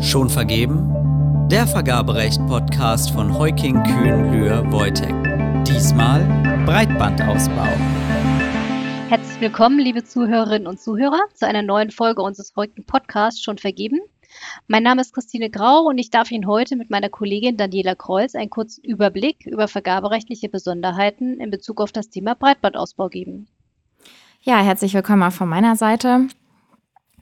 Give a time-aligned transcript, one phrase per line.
[0.00, 1.48] Schon vergeben?
[1.50, 5.14] Der Vergaberecht-Podcast von Heuking Kühn Lühr Wojtek.
[5.64, 6.20] Diesmal
[6.66, 7.68] Breitbandausbau.
[9.08, 14.00] Herzlich willkommen, liebe Zuhörerinnen und Zuhörer, zu einer neuen Folge unseres heutigen Podcasts Schon vergeben.
[14.66, 18.34] Mein Name ist Christine Grau und ich darf Ihnen heute mit meiner Kollegin Daniela Kreuz
[18.34, 23.48] einen kurzen Überblick über vergaberechtliche Besonderheiten in Bezug auf das Thema Breitbandausbau geben.
[24.42, 26.28] Ja, herzlich willkommen auch von meiner Seite.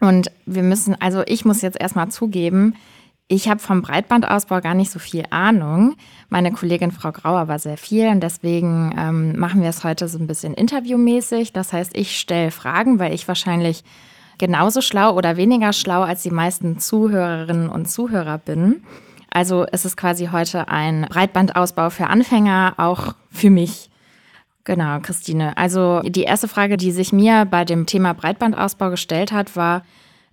[0.00, 2.74] Und wir müssen, also ich muss jetzt erstmal zugeben,
[3.32, 5.94] ich habe vom Breitbandausbau gar nicht so viel Ahnung.
[6.30, 10.18] Meine Kollegin Frau Grauer war sehr viel und deswegen ähm, machen wir es heute so
[10.18, 11.52] ein bisschen interviewmäßig.
[11.52, 13.84] Das heißt, ich stelle Fragen, weil ich wahrscheinlich
[14.38, 18.82] genauso schlau oder weniger schlau als die meisten Zuhörerinnen und Zuhörer bin.
[19.30, 23.89] Also es ist quasi heute ein Breitbandausbau für Anfänger, auch für mich.
[24.64, 25.56] Genau, Christine.
[25.56, 29.82] Also die erste Frage, die sich mir bei dem Thema Breitbandausbau gestellt hat, war,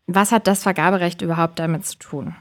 [0.06, 2.36] was hat das Vergaberecht überhaupt damit zu tun?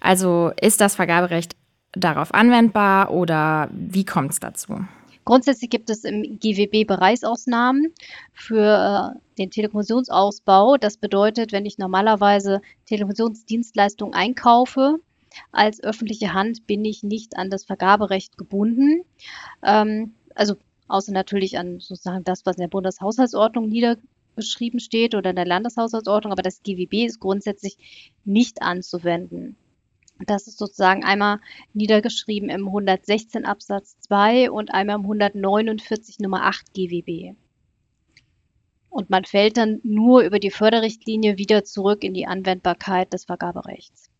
[0.00, 1.56] Also ist das Vergaberecht
[1.92, 4.84] darauf anwendbar oder wie kommt es dazu?
[5.24, 7.92] Grundsätzlich gibt es im GWB Bereichsausnahmen
[8.32, 10.76] für äh, den Telekommunikationsausbau.
[10.76, 14.96] Das bedeutet, wenn ich normalerweise Telekommunikationsdienstleistungen einkaufe,
[15.52, 19.02] als öffentliche Hand bin ich nicht an das Vergaberecht gebunden.
[19.62, 20.56] Ähm, also
[20.90, 26.32] außer natürlich an sozusagen das, was in der Bundeshaushaltsordnung niedergeschrieben steht oder in der Landeshaushaltsordnung,
[26.32, 27.76] aber das GWB ist grundsätzlich
[28.24, 29.56] nicht anzuwenden.
[30.26, 31.40] Das ist sozusagen einmal
[31.72, 37.36] niedergeschrieben im 116 Absatz 2 und einmal im 149 Nummer 8 GWB.
[38.90, 44.10] Und man fällt dann nur über die Förderrichtlinie wieder zurück in die Anwendbarkeit des Vergaberechts.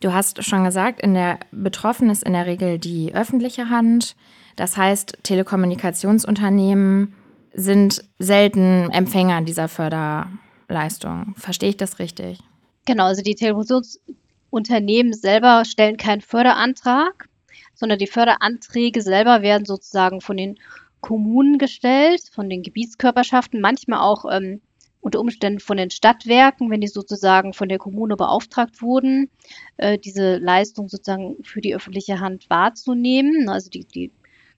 [0.00, 4.16] Du hast schon gesagt, in der betroffen ist in der Regel die öffentliche Hand.
[4.56, 7.14] Das heißt, Telekommunikationsunternehmen
[7.52, 11.34] sind selten Empfänger dieser Förderleistung.
[11.36, 12.38] Verstehe ich das richtig?
[12.86, 17.28] Genau, also die Telekommunikationsunternehmen selber stellen keinen Förderantrag,
[17.74, 20.58] sondern die Förderanträge selber werden sozusagen von den
[21.00, 24.60] Kommunen gestellt, von den Gebietskörperschaften, manchmal auch ähm,
[25.00, 29.30] unter Umständen von den Stadtwerken, wenn die sozusagen von der Kommune beauftragt wurden,
[29.76, 33.48] äh, diese Leistung sozusagen für die öffentliche Hand wahrzunehmen.
[33.48, 34.10] Also die, die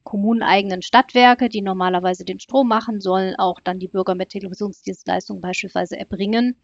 [0.08, 5.98] kommuneneigenen Stadtwerke, die normalerweise den Strom machen, sollen auch dann die Bürger mit Televisionsdienstleistungen beispielsweise
[5.98, 6.56] erbringen.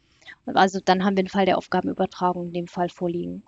[0.47, 3.43] Also dann haben wir einen Fall der Aufgabenübertragung in dem Fall vorliegen.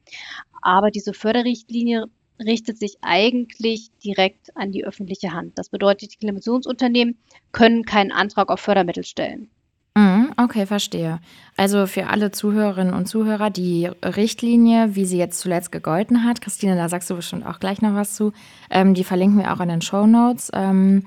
[0.61, 2.09] Aber diese Förderrichtlinie
[2.39, 5.57] richtet sich eigentlich direkt an die öffentliche Hand.
[5.57, 7.17] Das bedeutet, die Televisionsunternehmen
[7.53, 9.49] können keinen Antrag auf Fördermittel stellen.
[9.97, 11.21] Mhm, okay, verstehe.
[11.57, 16.77] Also für alle Zuhörerinnen und Zuhörer, die Richtlinie, wie sie jetzt zuletzt gegolten hat, Christine,
[16.77, 18.35] da sagst du bestimmt auch gleich noch was zu,
[18.69, 20.51] ähm, die verlinken wir auch in den Show Notes.
[20.53, 21.07] Ähm,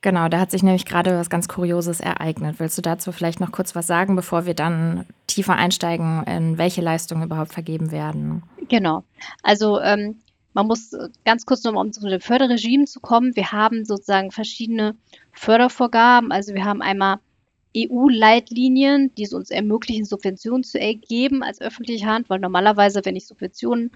[0.00, 2.56] genau, da hat sich nämlich gerade was ganz Kurioses ereignet.
[2.58, 6.80] Willst du dazu vielleicht noch kurz was sagen, bevor wir dann tiefer einsteigen, in welche
[6.80, 8.42] Leistungen überhaupt vergeben werden?
[8.68, 9.04] Genau.
[9.44, 10.16] Also ähm,
[10.54, 10.90] man muss
[11.24, 13.36] ganz kurz nochmal, um zu dem Förderregime zu kommen.
[13.36, 14.96] Wir haben sozusagen verschiedene
[15.30, 16.32] Fördervorgaben.
[16.32, 17.18] Also wir haben einmal
[17.86, 23.26] EU-Leitlinien, die es uns ermöglichen, Subventionen zu ergeben als öffentliche Hand, weil normalerweise, wenn ich
[23.26, 23.90] Subventionen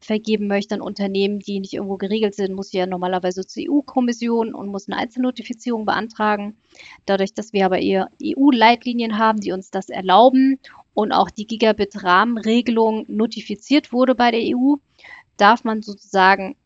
[0.00, 4.54] vergeben möchte an Unternehmen, die nicht irgendwo geregelt sind, muss ich ja normalerweise zur EU-Kommission
[4.54, 6.56] und muss eine Einzelnotifizierung beantragen.
[7.04, 10.60] Dadurch, dass wir aber eher EU-Leitlinien haben, die uns das erlauben
[10.94, 14.76] und auch die Gigabit-Rahmenregelung notifiziert wurde bei der EU,
[15.36, 16.56] darf man sozusagen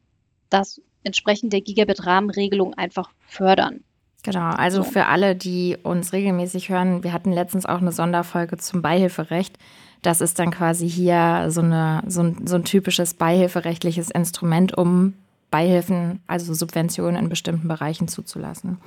[0.51, 3.83] das entsprechend der Gigabit-Rahmenregelung einfach fördern.
[4.23, 4.91] Genau, also so.
[4.91, 9.59] für alle, die uns regelmäßig hören, wir hatten letztens auch eine Sonderfolge zum Beihilferecht.
[10.03, 15.15] Das ist dann quasi hier so, eine, so, ein, so ein typisches beihilferechtliches Instrument, um
[15.51, 18.79] Beihilfen, also Subventionen in bestimmten Bereichen zuzulassen.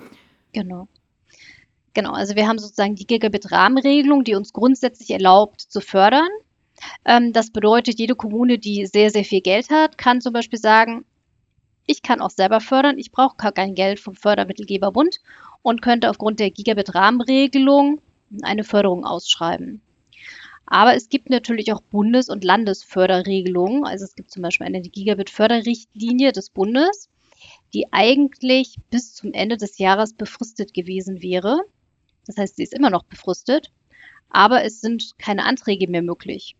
[0.53, 0.87] Genau.
[1.93, 6.27] Genau, also wir haben sozusagen die Gigabit-Rahmenregelung, die uns grundsätzlich erlaubt zu fördern.
[7.05, 11.05] Ähm, das bedeutet, jede Kommune, die sehr, sehr viel Geld hat, kann zum Beispiel sagen,
[11.85, 12.97] ich kann auch selber fördern.
[12.97, 15.19] Ich brauche gar kein Geld vom Fördermittelgeberbund
[15.61, 18.01] und könnte aufgrund der Gigabit-Rahmenregelung
[18.41, 19.81] eine Förderung ausschreiben.
[20.65, 23.85] Aber es gibt natürlich auch Bundes- und Landesförderregelungen.
[23.85, 27.09] Also es gibt zum Beispiel eine Gigabit-Förderrichtlinie des Bundes,
[27.73, 31.61] die eigentlich bis zum Ende des Jahres befristet gewesen wäre.
[32.25, 33.71] Das heißt, sie ist immer noch befristet,
[34.29, 36.55] aber es sind keine Anträge mehr möglich.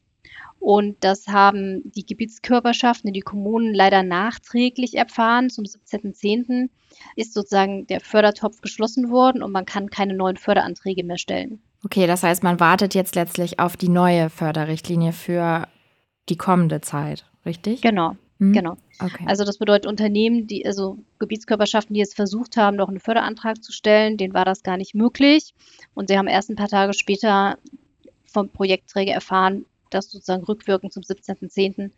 [0.66, 5.52] Und das haben die Gebietskörperschaften, die Kommunen leider nachträglich erfahren.
[5.52, 6.72] Zum 17.10.
[7.16, 11.62] ist sozusagen der Fördertopf geschlossen worden und man kann keine neuen Förderanträge mehr stellen.
[11.84, 15.68] Okay, das heißt, man wartet jetzt letztlich auf die neue Förderrichtlinie für
[16.30, 17.84] die kommende Zeit, richtig?
[17.84, 18.16] Genau.
[18.40, 18.54] Hm?
[18.54, 18.76] Genau.
[19.00, 19.24] Okay.
[19.28, 23.72] Also das bedeutet Unternehmen, die, also Gebietskörperschaften, die jetzt versucht haben, noch einen Förderantrag zu
[23.72, 25.54] stellen, denen war das gar nicht möglich.
[25.94, 27.60] Und sie haben erst ein paar Tage später
[28.26, 29.66] vom Projektträger erfahren,
[29.96, 31.92] dass sozusagen rückwirkend zum 17.10.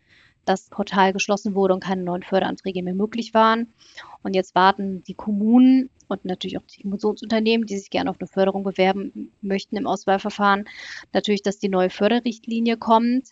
[0.44, 3.72] das Portal geschlossen wurde und keine neuen Förderanträge mehr möglich waren.
[4.22, 8.28] Und jetzt warten die Kommunen und natürlich auch die Emotionsunternehmen, die sich gerne auf eine
[8.28, 10.66] Förderung bewerben möchten im Auswahlverfahren,
[11.12, 13.28] natürlich, dass die neue Förderrichtlinie kommt.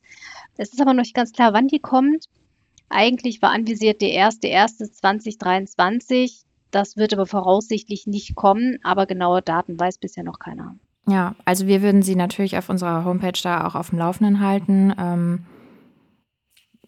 [0.56, 2.26] Es ist aber noch nicht ganz klar, wann die kommt.
[2.88, 6.44] Eigentlich war anvisiert der 1.1.2023.
[6.70, 10.76] Das wird aber voraussichtlich nicht kommen, aber genaue Daten weiß bisher noch keiner.
[11.08, 14.92] Ja, also wir würden Sie natürlich auf unserer Homepage da auch auf dem Laufenden halten.
[14.98, 15.46] Ähm,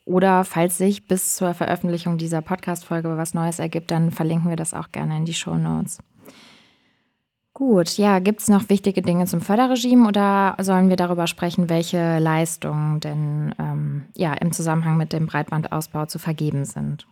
[0.05, 4.75] oder falls sich bis zur Veröffentlichung dieser Podcast-Folge was Neues ergibt, dann verlinken wir das
[4.75, 5.99] auch gerne in die Show Notes.
[7.53, 12.21] Gut, ja, gibt es noch wichtige Dinge zum Förderregime oder sollen wir darüber sprechen, welche
[12.21, 17.07] Leistungen denn ähm, ja, im Zusammenhang mit dem Breitbandausbau zu vergeben sind?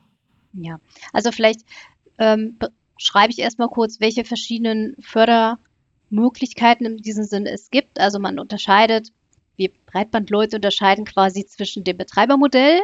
[0.52, 0.78] Ja,
[1.12, 1.62] also vielleicht
[2.18, 2.58] ähm,
[2.96, 4.94] schreibe ich erstmal kurz, welche verschiedenen
[6.08, 8.00] Fördermöglichkeiten in diesem Sinne es gibt.
[8.00, 9.12] Also man unterscheidet,
[9.56, 12.82] wir Breitbandleute unterscheiden quasi zwischen dem Betreibermodell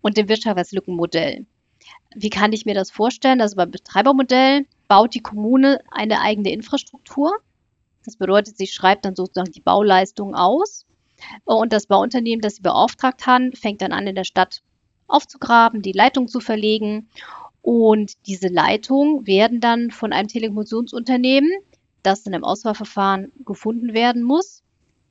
[0.00, 1.46] und dem Wirtschaftslückenmodell.
[2.14, 3.40] Wie kann ich mir das vorstellen?
[3.40, 7.32] Also beim Betreibermodell baut die Kommune eine eigene Infrastruktur.
[8.04, 10.86] Das bedeutet, sie schreibt dann sozusagen die Bauleistung aus.
[11.44, 14.62] Und das Bauunternehmen, das sie beauftragt hat, fängt dann an, in der Stadt
[15.06, 17.08] aufzugraben, die Leitung zu verlegen.
[17.62, 21.50] Und diese Leitungen werden dann von einem Telekommunikationsunternehmen,
[22.04, 24.62] das dann im Auswahlverfahren gefunden werden muss,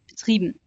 [0.08, 0.60] betrieben.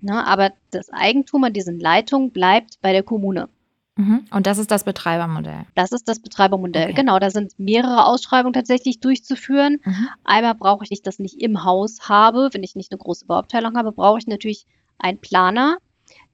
[0.00, 3.48] Na, aber das Eigentum an diesen Leitungen bleibt bei der Kommune.
[3.96, 4.26] Mhm.
[4.30, 5.66] Und das ist das Betreibermodell.
[5.74, 6.94] Das ist das Betreibermodell, okay.
[6.94, 7.18] genau.
[7.18, 9.80] Da sind mehrere Ausschreibungen tatsächlich durchzuführen.
[9.84, 10.08] Mhm.
[10.22, 13.90] Einmal brauche ich das nicht im Haus habe, wenn ich nicht eine große Bauabteilung habe,
[13.90, 14.66] brauche ich natürlich
[14.98, 15.78] einen Planer,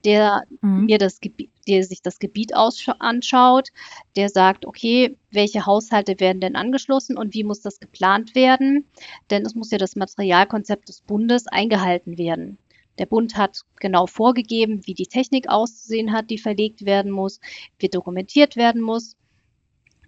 [0.04, 0.84] der mhm.
[0.84, 3.68] mir das Gebiet, der sich das Gebiet anschaut,
[4.16, 8.88] der sagt, okay, welche Haushalte werden denn angeschlossen und wie muss das geplant werden?
[9.30, 12.58] Denn es muss ja das Materialkonzept des Bundes eingehalten werden.
[12.98, 17.40] Der Bund hat genau vorgegeben, wie die Technik auszusehen hat, die verlegt werden muss,
[17.78, 19.16] wie dokumentiert werden muss.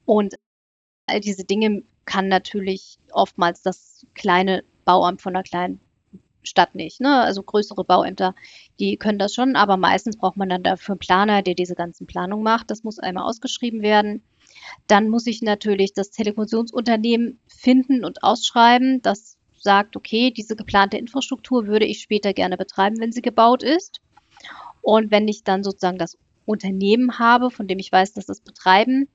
[0.04, 0.36] Und
[1.06, 5.80] all diese Dinge kann natürlich oftmals das kleine Bauamt von einer kleinen
[6.46, 7.00] Stadt nicht.
[7.00, 7.20] Ne?
[7.20, 8.34] Also größere Bauämter,
[8.80, 12.06] die können das schon, aber meistens braucht man dann dafür einen Planer, der diese ganzen
[12.06, 12.70] Planungen macht.
[12.70, 14.22] Das muss einmal ausgeschrieben werden.
[14.86, 19.02] Dann muss ich natürlich das Telekommunikationsunternehmen finden und ausschreiben.
[19.02, 24.00] Das sagt, okay, diese geplante Infrastruktur würde ich später gerne betreiben, wenn sie gebaut ist.
[24.80, 29.08] Und wenn ich dann sozusagen das Unternehmen habe, von dem ich weiß, dass das betreiben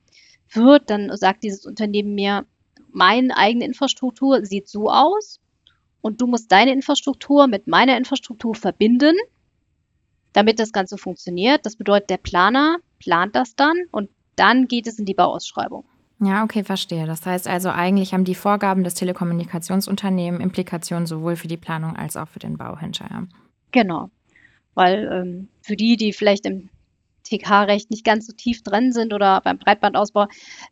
[0.52, 2.46] wird, dann sagt dieses Unternehmen mir,
[2.90, 5.40] meine eigene Infrastruktur sieht so aus
[6.02, 9.16] und du musst deine Infrastruktur mit meiner Infrastruktur verbinden,
[10.34, 11.64] damit das Ganze funktioniert.
[11.64, 15.84] Das bedeutet, der Planer plant das dann und dann geht es in die Bauausschreibung.
[16.20, 17.06] Ja, okay, verstehe.
[17.06, 22.16] Das heißt also, eigentlich haben die Vorgaben des Telekommunikationsunternehmens Implikationen sowohl für die Planung als
[22.16, 23.26] auch für den Bau hinterher.
[23.72, 24.10] Genau.
[24.74, 26.68] Weil ähm, für die, die vielleicht im
[27.38, 30.26] TK-Recht nicht ganz so tief drin sind oder beim Breitbandausbau.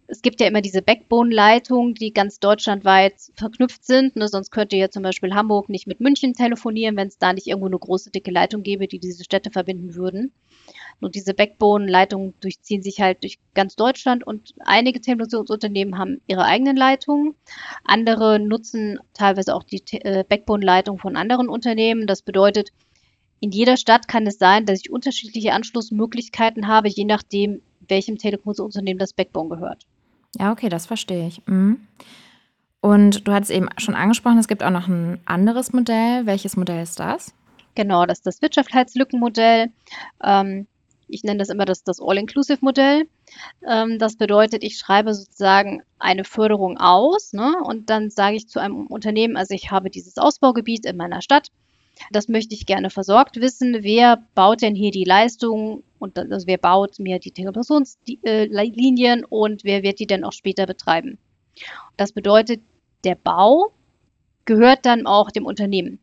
[0.06, 4.16] Es gibt ja immer diese Backbone-Leitungen, die ganz deutschlandweit verknüpft sind.
[4.16, 4.28] Ne?
[4.28, 7.66] Sonst könnte ja zum Beispiel Hamburg nicht mit München telefonieren, wenn es da nicht irgendwo
[7.66, 10.32] eine große, dicke Leitung gäbe, die diese Städte verbinden würden.
[11.00, 16.76] Und diese Backbone-Leitungen durchziehen sich halt durch ganz Deutschland und einige Telekommunikationsunternehmen haben ihre eigenen
[16.76, 17.34] Leitungen.
[17.84, 22.06] Andere nutzen teilweise auch die äh, Backbone-Leitung von anderen Unternehmen.
[22.06, 22.70] Das bedeutet,
[23.40, 28.98] in jeder Stadt kann es sein, dass ich unterschiedliche Anschlussmöglichkeiten habe, je nachdem, welchem Telekommunikationsunternehmen
[28.98, 29.86] das Backbone gehört.
[30.38, 31.42] Ja, okay, das verstehe ich.
[31.46, 31.80] Mhm.
[32.80, 36.26] Und du hattest eben schon angesprochen, es gibt auch noch ein anderes Modell.
[36.26, 37.34] Welches Modell ist das?
[37.74, 39.70] Genau, das ist das Wirtschaftlichkeitslückenmodell.
[40.22, 40.66] Ähm,
[41.08, 43.08] ich nenne das immer das, das All-Inclusive-Modell.
[43.66, 48.60] Ähm, das bedeutet, ich schreibe sozusagen eine Förderung aus ne, und dann sage ich zu
[48.60, 51.48] einem Unternehmen, also ich habe dieses Ausbaugebiet in meiner Stadt
[52.10, 53.78] das möchte ich gerne versorgt wissen.
[53.82, 59.82] Wer baut denn hier die Leistung und also wer baut mir die Telekommunikationslinien und wer
[59.82, 61.18] wird die denn auch später betreiben?
[61.96, 62.60] Das bedeutet,
[63.04, 63.72] der Bau
[64.44, 66.00] gehört dann auch dem Unternehmen.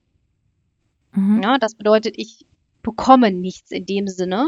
[1.14, 1.42] Mhm.
[1.44, 2.46] Ja, das bedeutet, ich
[2.82, 4.48] bekomme nichts in dem Sinne,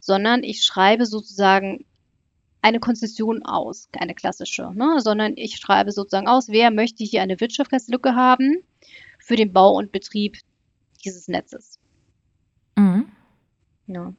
[0.00, 1.86] sondern ich schreibe sozusagen
[2.60, 4.98] eine Konzession aus, keine klassische, ne?
[4.98, 8.56] sondern ich schreibe sozusagen aus, wer möchte hier eine Wirtschaftlichkeitslücke haben
[9.20, 10.38] für den Bau und Betrieb
[11.06, 11.78] dieses Netzes.
[12.76, 13.06] Mhm.
[13.86, 14.12] Ja.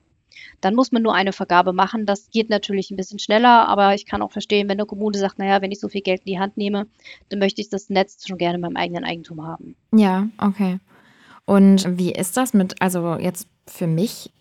[0.61, 2.05] Dann muss man nur eine Vergabe machen.
[2.05, 5.39] Das geht natürlich ein bisschen schneller, aber ich kann auch verstehen, wenn eine Kommune sagt,
[5.39, 6.87] naja, wenn ich so viel Geld in die Hand nehme,
[7.29, 9.75] dann möchte ich das Netz schon gerne in meinem eigenen Eigentum haben.
[9.93, 10.79] Ja, okay.
[11.45, 14.31] Und wie ist das mit, also jetzt für mich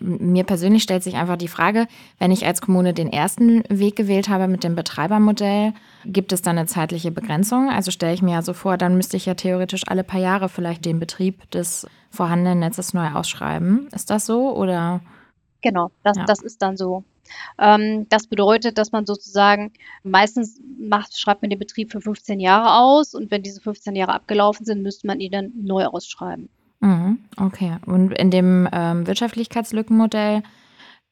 [0.00, 1.86] mir persönlich stellt sich einfach die Frage,
[2.18, 5.72] wenn ich als Kommune den ersten Weg gewählt habe mit dem Betreibermodell,
[6.04, 7.70] gibt es dann eine zeitliche Begrenzung?
[7.70, 10.48] Also stelle ich mir ja so vor, dann müsste ich ja theoretisch alle paar Jahre
[10.48, 13.88] vielleicht den Betrieb des vorhandenen Netzes neu ausschreiben.
[13.92, 15.00] Ist das so oder?
[15.62, 16.24] Genau, das, ja.
[16.26, 17.04] das ist dann so.
[17.58, 22.74] Ähm, das bedeutet, dass man sozusagen meistens macht, schreibt man den Betrieb für 15 Jahre
[22.82, 26.50] aus und wenn diese 15 Jahre abgelaufen sind, müsste man ihn dann neu ausschreiben.
[26.84, 27.78] Mhm, okay.
[27.86, 30.42] Und in dem ähm, Wirtschaftlichkeitslückenmodell,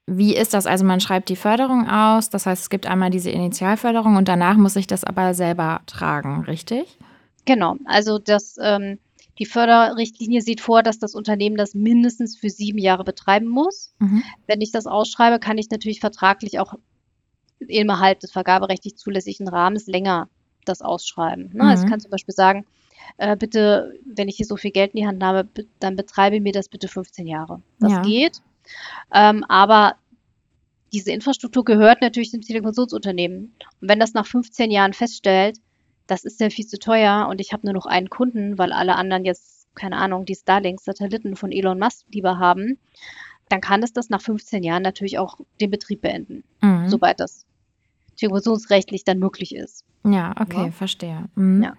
[0.07, 0.67] wie ist das?
[0.67, 4.57] Also man schreibt die Förderung aus, das heißt, es gibt einmal diese Initialförderung und danach
[4.57, 6.99] muss ich das aber selber tragen, richtig?
[7.47, 8.99] Genau, also das, ähm,
[9.38, 13.95] die Förderrichtlinie sieht vor, dass das Unternehmen das mindestens für sieben Jahre betreiben muss.
[13.99, 14.23] Mhm.
[14.47, 16.75] Wenn ich das ausschreibe, kann ich natürlich vertraglich auch
[17.59, 20.29] innerhalb des vergaberechtlich zulässigen Rahmens länger
[20.67, 21.50] das ausschreiben.
[21.55, 21.64] Ne?
[21.64, 21.71] Mhm.
[21.71, 22.67] Also ich kann zum Beispiel sagen,
[23.19, 25.49] äh, bitte, wenn ich hier so viel Geld in die Hand habe,
[25.81, 27.63] dann betreibe mir das bitte 15 Jahre.
[27.79, 28.03] Das ja.
[28.03, 28.43] geht.
[29.13, 29.97] Ähm, aber
[30.93, 33.55] diese Infrastruktur gehört natürlich dem Telekommunikationsunternehmen.
[33.81, 35.59] Und wenn das nach 15 Jahren feststellt,
[36.07, 38.97] das ist ja viel zu teuer und ich habe nur noch einen Kunden, weil alle
[38.97, 42.79] anderen jetzt, keine Ahnung, die Starlink-Satelliten von Elon Musk lieber haben,
[43.49, 46.89] dann kann es das nach 15 Jahren natürlich auch den Betrieb beenden, mhm.
[46.89, 47.47] soweit das
[48.17, 49.85] telekommunikationsrechtlich dann möglich ist.
[50.05, 50.71] Ja, okay, ja.
[50.71, 51.25] verstehe.
[51.35, 51.63] Mhm.
[51.63, 51.75] Ja.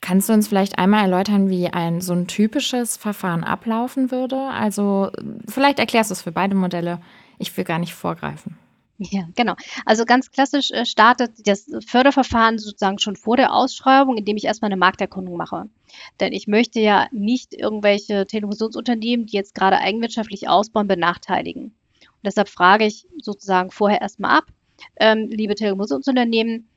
[0.00, 4.36] Kannst du uns vielleicht einmal erläutern, wie ein so ein typisches Verfahren ablaufen würde?
[4.36, 5.10] Also
[5.48, 7.00] vielleicht erklärst du es für beide Modelle.
[7.38, 8.56] Ich will gar nicht vorgreifen.
[8.98, 9.54] Ja, genau.
[9.84, 14.70] Also ganz klassisch äh, startet das Förderverfahren sozusagen schon vor der Ausschreibung, indem ich erstmal
[14.70, 15.68] eine Markterkundung mache.
[16.18, 21.64] Denn ich möchte ja nicht irgendwelche Televisionsunternehmen, die jetzt gerade eigenwirtschaftlich ausbauen, benachteiligen.
[21.64, 24.44] Und deshalb frage ich sozusagen vorher erstmal ab,
[24.98, 26.68] ähm, liebe Televisionsunternehmen,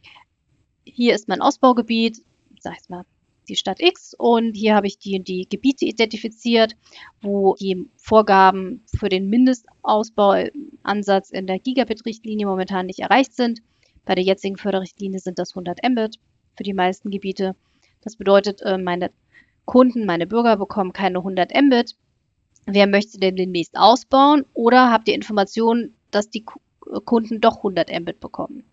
[0.83, 2.21] hier ist mein Ausbaugebiet,
[2.61, 3.05] sag ich mal,
[3.49, 6.75] die Stadt X und hier habe ich die, die Gebiete identifiziert,
[7.21, 13.61] wo die Vorgaben für den Mindestausbauansatz in der Gigabit-Richtlinie momentan nicht erreicht sind.
[14.05, 16.17] Bei der jetzigen Förderrichtlinie sind das 100 Mbit
[16.55, 17.55] für die meisten Gebiete.
[18.01, 19.11] Das bedeutet, äh, meine
[19.65, 21.95] Kunden, meine Bürger bekommen keine 100 Mbit.
[22.65, 26.45] Wer möchte denn demnächst ausbauen oder habt ihr Informationen, dass die
[27.05, 28.63] Kunden doch 100 Mbit bekommen?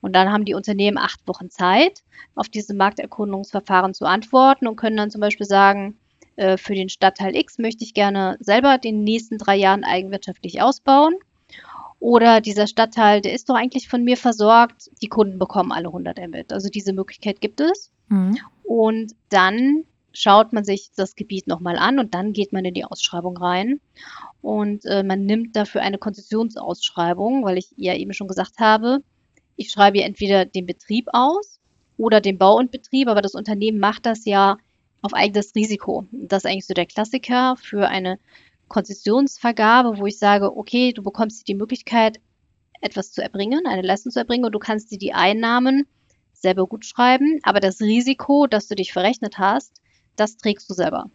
[0.00, 2.02] Und dann haben die Unternehmen acht Wochen Zeit,
[2.34, 5.96] auf diese Markterkundungsverfahren zu antworten und können dann zum Beispiel sagen,
[6.36, 11.16] äh, für den Stadtteil X möchte ich gerne selber den nächsten drei Jahren eigenwirtschaftlich ausbauen.
[12.00, 16.18] Oder dieser Stadtteil, der ist doch eigentlich von mir versorgt, die Kunden bekommen alle 100
[16.28, 16.52] Mbit.
[16.52, 17.90] Also diese Möglichkeit gibt es.
[18.08, 18.38] Mhm.
[18.62, 22.84] Und dann schaut man sich das Gebiet nochmal an und dann geht man in die
[22.84, 23.80] Ausschreibung rein.
[24.42, 29.02] Und äh, man nimmt dafür eine Konzessionsausschreibung, weil ich ja eben schon gesagt habe,
[29.58, 31.58] ich schreibe entweder den Betrieb aus
[31.98, 34.56] oder den Bau und Betrieb, aber das Unternehmen macht das ja
[35.02, 36.06] auf eigenes Risiko.
[36.12, 38.18] Das ist eigentlich so der Klassiker für eine
[38.68, 42.20] Konzessionsvergabe, wo ich sage, okay, du bekommst die Möglichkeit,
[42.80, 45.86] etwas zu erbringen, eine Leistung zu erbringen und du kannst dir die Einnahmen
[46.32, 49.80] selber gut schreiben, aber das Risiko, das du dich verrechnet hast,
[50.14, 51.10] das trägst du selber.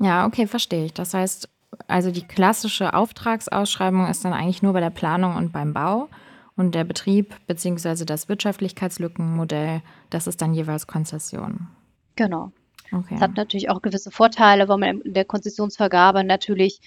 [0.00, 0.92] Ja, okay, verstehe ich.
[0.92, 1.48] Das heißt,
[1.86, 6.08] also die klassische Auftragsausschreibung ist dann eigentlich nur bei der Planung und beim Bau.
[6.56, 8.04] Und der Betrieb bzw.
[8.04, 11.68] das Wirtschaftlichkeitslückenmodell, das ist dann jeweils Konzession.
[12.16, 12.50] Genau.
[12.92, 13.14] Okay.
[13.14, 16.80] Das hat natürlich auch gewisse Vorteile, weil man in der Konzessionsvergabe natürlich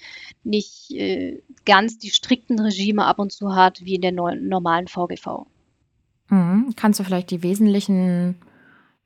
[0.44, 4.88] nicht äh, ganz die strikten Regime ab und zu hat wie in der no normalen
[4.88, 5.46] VGV.
[6.28, 6.72] Mhm.
[6.76, 8.36] Kannst du vielleicht die wesentlichen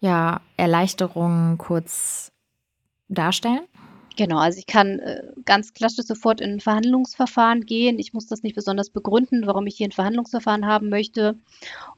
[0.00, 2.32] ja, Erleichterungen kurz
[3.08, 3.62] darstellen?
[4.16, 7.98] Genau, also ich kann äh, ganz klassisch sofort in ein Verhandlungsverfahren gehen.
[7.98, 11.36] Ich muss das nicht besonders begründen, warum ich hier ein Verhandlungsverfahren haben möchte.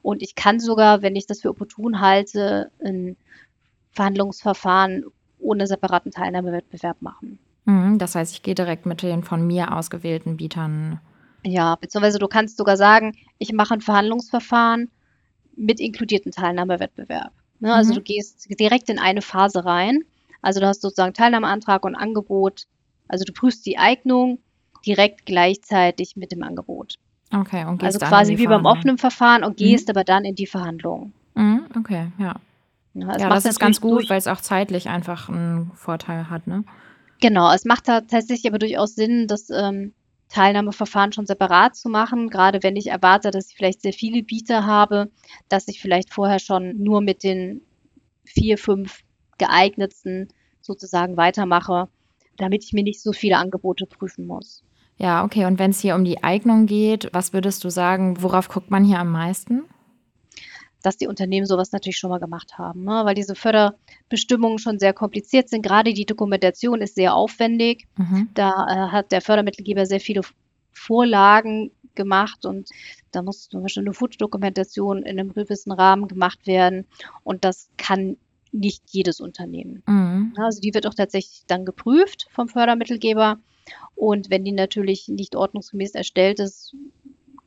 [0.01, 3.17] Und ich kann sogar, wenn ich das für opportun halte, ein
[3.93, 5.05] Verhandlungsverfahren
[5.39, 7.39] ohne separaten Teilnahmewettbewerb machen.
[7.67, 11.01] Mhm, das heißt, ich gehe direkt mit den von mir ausgewählten Bietern.
[11.45, 14.91] Ja, beziehungsweise du kannst sogar sagen, ich mache ein Verhandlungsverfahren
[15.55, 17.33] mit inkludierten Teilnahmewettbewerb.
[17.61, 17.75] Ne?
[17.75, 17.97] Also mhm.
[17.97, 20.05] du gehst direkt in eine Phase rein
[20.47, 22.67] also du hast sozusagen Teilnahmeantrag und Angebot.
[23.09, 24.39] Also du prüfst die Eignung
[24.87, 26.95] direkt gleichzeitig mit dem Angebot.
[27.35, 29.91] Okay, und gehst Also quasi wie beim offenen Verfahren und gehst mhm.
[29.91, 31.13] aber dann in die Verhandlung.
[31.35, 32.37] Mhm, okay, ja.
[32.95, 36.63] Ja, ja das ist ganz gut, weil es auch zeitlich einfach einen Vorteil hat, ne?
[37.21, 39.95] Genau, es macht tatsächlich aber durchaus Sinn, das ähm,
[40.29, 44.65] Teilnahmeverfahren schon separat zu machen, gerade wenn ich erwarte, dass ich vielleicht sehr viele Bieter
[44.65, 45.11] habe,
[45.49, 47.63] dass ich vielleicht vorher schon nur mit den
[48.25, 49.01] vier, fünf
[49.39, 50.29] geeignetsten
[50.61, 51.89] sozusagen weitermache,
[52.37, 54.63] damit ich mir nicht so viele Angebote prüfen muss.
[54.99, 55.45] Ja, okay.
[55.45, 58.85] Und wenn es hier um die Eignung geht, was würdest du sagen, worauf guckt man
[58.85, 59.65] hier am meisten?
[60.87, 63.03] dass die Unternehmen sowas natürlich schon mal gemacht haben, ne?
[63.05, 65.63] weil diese Förderbestimmungen schon sehr kompliziert sind.
[65.63, 67.89] Gerade die Dokumentation ist sehr aufwendig.
[67.97, 68.29] Mhm.
[68.35, 70.21] Da äh, hat der Fördermittelgeber sehr viele
[70.71, 72.69] Vorlagen gemacht und
[73.11, 76.87] da muss zum Beispiel eine Fotodokumentation in einem gewissen Rahmen gemacht werden
[77.25, 78.17] und das kann
[78.57, 79.83] nicht jedes Unternehmen.
[79.87, 80.35] Mhm.
[80.37, 83.39] Also die wird auch tatsächlich dann geprüft vom Fördermittelgeber
[83.95, 86.75] und wenn die natürlich nicht ordnungsgemäß erstellt ist,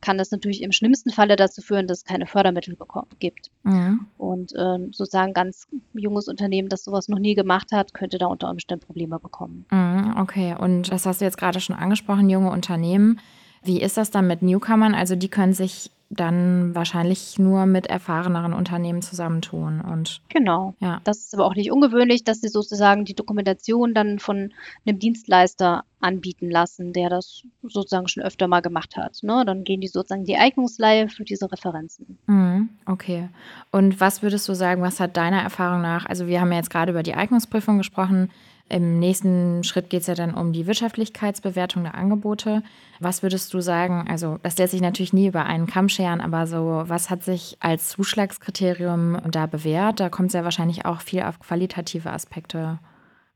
[0.01, 2.77] kann das natürlich im schlimmsten Falle dazu führen, dass es keine Fördermittel
[3.19, 3.51] gibt.
[3.63, 4.07] Mhm.
[4.17, 8.49] Und äh, sozusagen ganz junges Unternehmen, das sowas noch nie gemacht hat, könnte da unter
[8.49, 9.65] Umständen Probleme bekommen.
[9.71, 13.19] Mhm, okay, und das hast du jetzt gerade schon angesprochen, junge Unternehmen.
[13.61, 14.95] Wie ist das dann mit Newcomern?
[14.95, 19.79] Also die können sich dann wahrscheinlich nur mit erfahreneren Unternehmen zusammentun.
[19.79, 20.73] Und genau.
[20.79, 21.01] Ja.
[21.03, 24.51] Das ist aber auch nicht ungewöhnlich, dass sie sozusagen die Dokumentation dann von
[24.85, 29.21] einem Dienstleister anbieten lassen, der das sozusagen schon öfter mal gemacht hat.
[29.21, 29.43] Ne?
[29.45, 32.17] Dann gehen die sozusagen die Eignungsleihe für diese Referenzen.
[32.25, 33.29] Mhm, okay.
[33.71, 36.71] Und was würdest du sagen, was hat deiner Erfahrung nach, also wir haben ja jetzt
[36.71, 38.31] gerade über die Eignungsprüfung gesprochen,
[38.69, 42.61] im nächsten Schritt geht es ja dann um die Wirtschaftlichkeitsbewertung der Angebote.
[42.99, 44.05] Was würdest du sagen?
[44.07, 47.57] Also, das lässt sich natürlich nie über einen Kamm scheren, aber so, was hat sich
[47.59, 49.99] als Zuschlagskriterium da bewährt?
[49.99, 52.79] Da kommt es ja wahrscheinlich auch viel auf qualitative Aspekte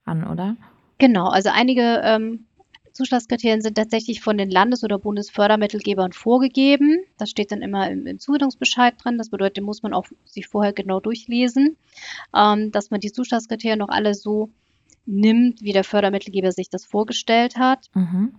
[0.06, 0.56] an, oder?
[1.00, 2.46] Genau, also einige ähm,
[2.94, 7.00] Zuschlagskriterien sind tatsächlich von den Landes- oder Bundesfördermittelgebern vorgegeben.
[7.18, 9.18] Das steht dann immer im, im Zuwendungsbescheid drin.
[9.18, 11.76] Das bedeutet, muss man auch sich vorher genau durchlesen,
[12.36, 14.52] ähm, dass man die Zuschlagskriterien noch alle so
[15.06, 17.90] nimmt, wie der Fördermittelgeber sich das vorgestellt hat.
[17.94, 18.36] Mhm.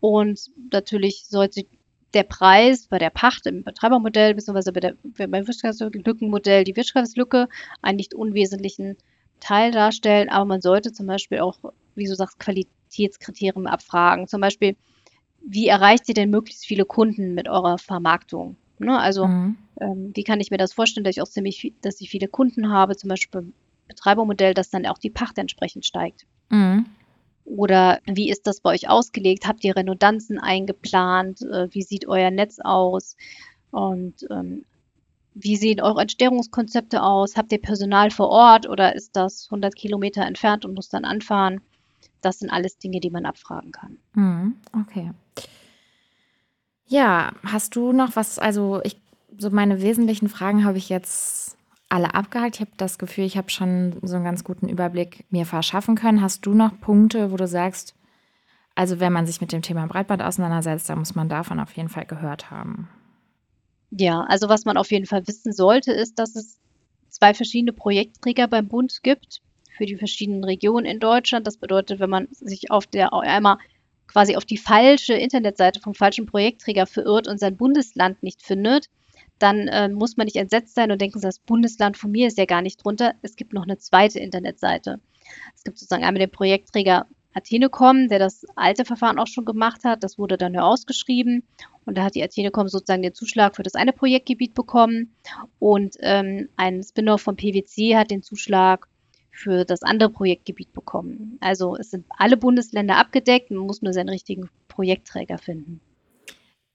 [0.00, 1.64] Und natürlich sollte
[2.14, 4.70] der Preis bei der Pacht im Betreibermodell bzw.
[4.70, 7.48] bei der, beim Wirtschaftslückenmodell die Wirtschaftslücke
[7.82, 8.96] einen nicht unwesentlichen
[9.40, 11.58] Teil darstellen, aber man sollte zum Beispiel auch,
[11.94, 14.28] wie du sagst, Qualitätskriterien abfragen.
[14.28, 14.76] Zum Beispiel,
[15.44, 18.56] wie erreicht ihr denn möglichst viele Kunden mit eurer Vermarktung?
[18.78, 18.98] Ne?
[18.98, 19.56] Also, mhm.
[19.80, 22.70] ähm, wie kann ich mir das vorstellen, dass ich auch ziemlich, dass ich viele Kunden
[22.70, 23.52] habe, zum Beispiel
[23.94, 26.26] Betreibermodell, dass dann auch die Pacht entsprechend steigt.
[26.50, 26.86] Mhm.
[27.44, 29.46] Oder wie ist das bei euch ausgelegt?
[29.46, 31.42] Habt ihr Redundanzen eingeplant?
[31.42, 33.16] Äh, wie sieht euer Netz aus?
[33.70, 34.64] Und ähm,
[35.34, 37.36] wie sehen eure Entstehungskonzepte aus?
[37.36, 41.60] Habt ihr Personal vor Ort oder ist das 100 Kilometer entfernt und muss dann anfahren?
[42.22, 43.98] Das sind alles Dinge, die man abfragen kann.
[44.14, 45.10] Mhm, okay.
[46.86, 48.38] Ja, hast du noch was?
[48.38, 48.96] Also, ich,
[49.36, 51.56] so meine wesentlichen Fragen habe ich jetzt
[51.94, 52.56] alle abgehakt.
[52.56, 56.20] Ich habe das Gefühl, ich habe schon so einen ganz guten Überblick mir verschaffen können.
[56.20, 57.94] Hast du noch Punkte, wo du sagst,
[58.74, 61.88] also wenn man sich mit dem Thema Breitband auseinandersetzt, dann muss man davon auf jeden
[61.88, 62.88] Fall gehört haben?
[63.92, 66.58] Ja, also was man auf jeden Fall wissen sollte, ist, dass es
[67.10, 69.40] zwei verschiedene Projektträger beim Bund gibt
[69.76, 71.46] für die verschiedenen Regionen in Deutschland.
[71.46, 73.58] Das bedeutet, wenn man sich auf der einmal
[74.08, 78.88] quasi auf die falsche Internetseite vom falschen Projektträger verirrt und sein Bundesland nicht findet,
[79.38, 82.44] dann äh, muss man nicht entsetzt sein und denken, das Bundesland von mir ist ja
[82.44, 83.14] gar nicht drunter.
[83.22, 85.00] Es gibt noch eine zweite Internetseite.
[85.54, 90.04] Es gibt sozusagen einmal den Projektträger Athenecom, der das alte Verfahren auch schon gemacht hat.
[90.04, 91.42] Das wurde dann ausgeschrieben
[91.84, 95.14] und da hat die Athenecom sozusagen den Zuschlag für das eine Projektgebiet bekommen
[95.58, 98.88] und ähm, ein Spin-off von PwC hat den Zuschlag
[99.32, 101.38] für das andere Projektgebiet bekommen.
[101.40, 105.80] Also es sind alle Bundesländer abgedeckt, man muss nur seinen richtigen Projektträger finden.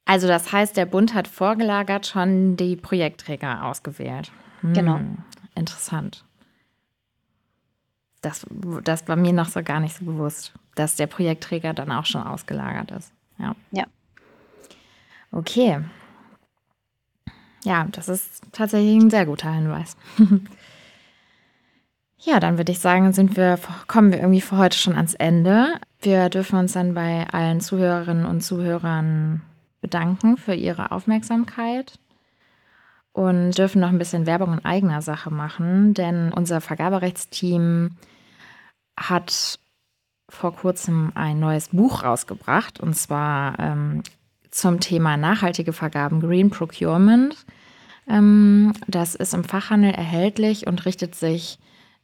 [0.10, 4.32] Also das heißt, der Bund hat vorgelagert schon die Projektträger ausgewählt.
[4.62, 5.00] Hm, genau.
[5.54, 6.26] Interessant.
[8.22, 8.44] Das,
[8.84, 12.24] das war mir noch so gar nicht so bewusst, dass der Projektträger dann auch schon
[12.24, 13.14] ausgelagert ist.
[13.38, 13.56] Ja.
[13.70, 13.86] Ja.
[15.32, 15.80] Okay.
[17.64, 19.96] Ja, das ist tatsächlich ein sehr guter Hinweis.
[22.18, 25.80] ja, dann würde ich sagen, sind wir, kommen wir irgendwie für heute schon ans Ende.
[26.02, 29.44] Wir dürfen uns dann bei allen Zuhörerinnen und Zuhörern
[29.82, 32.00] bedanken für Ihre Aufmerksamkeit
[33.12, 37.92] und dürfen noch ein bisschen Werbung in eigener Sache machen, denn unser Vergaberechtsteam
[38.98, 39.60] hat
[40.30, 44.04] vor kurzem ein neues Buch rausgebracht und zwar ähm,
[44.52, 47.36] zum Thema nachhaltige Vergaben Green Procurement.
[48.08, 51.60] Ähm, das ist im Fachhandel erhältlich und richtet sich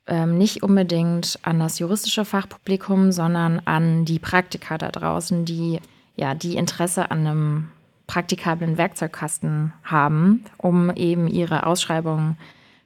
[0.07, 5.79] ähm, nicht unbedingt an das juristische Fachpublikum, sondern an die Praktiker da draußen, die
[6.15, 7.71] ja, die Interesse an einem
[8.07, 12.37] praktikablen Werkzeugkasten haben, um eben ihre Ausschreibung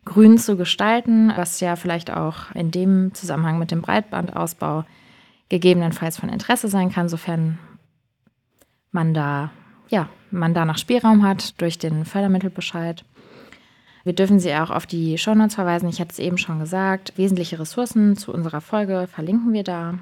[0.06, 4.86] grün zu gestalten, was ja vielleicht auch in dem Zusammenhang mit dem Breitbandausbau
[5.50, 7.60] gegebenenfalls von Interesse sein kann, sofern
[8.92, 9.52] man da,
[9.89, 13.04] ja, man da noch Spielraum hat durch den Fördermittelbescheid.
[14.04, 15.89] Wir dürfen Sie auch auf die Shownotes verweisen.
[15.89, 17.13] Ich hatte es eben schon gesagt.
[17.18, 19.96] Wesentliche Ressourcen zu unserer Folge verlinken wir da.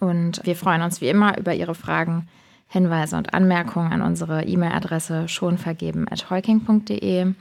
[0.00, 2.28] Und wir freuen uns wie immer über Ihre Fragen,
[2.68, 7.34] Hinweise und Anmerkungen an unsere E-Mail-Adresse schonvergeben.heuking.de.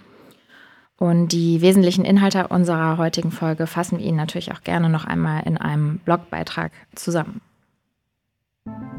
[0.99, 5.43] Und die wesentlichen Inhalte unserer heutigen Folge fassen wir Ihnen natürlich auch gerne noch einmal
[5.43, 7.41] in einem Blogbeitrag zusammen.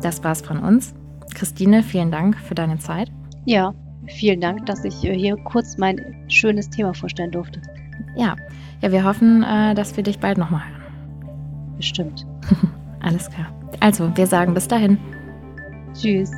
[0.01, 0.95] Das war's von uns.
[1.35, 3.11] Christine, vielen Dank für deine Zeit.
[3.45, 3.75] Ja,
[4.07, 7.61] vielen Dank, dass ich äh, hier kurz mein schönes Thema vorstellen durfte.
[8.17, 8.37] Ja,
[8.81, 11.75] ja wir hoffen, äh, dass wir dich bald nochmal hören.
[11.77, 12.25] Bestimmt.
[13.01, 13.47] Alles klar.
[13.81, 14.99] Also, wir sagen bis dahin.
[15.95, 16.31] Tschüss.